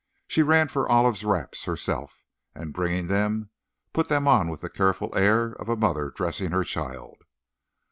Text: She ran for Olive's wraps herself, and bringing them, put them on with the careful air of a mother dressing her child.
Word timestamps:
She 0.27 0.41
ran 0.41 0.67
for 0.67 0.89
Olive's 0.91 1.23
wraps 1.23 1.65
herself, 1.65 2.23
and 2.55 2.73
bringing 2.73 3.05
them, 3.05 3.51
put 3.93 4.09
them 4.09 4.27
on 4.27 4.49
with 4.49 4.61
the 4.61 4.67
careful 4.71 5.15
air 5.15 5.51
of 5.51 5.69
a 5.69 5.75
mother 5.75 6.09
dressing 6.09 6.49
her 6.49 6.63
child. 6.63 7.21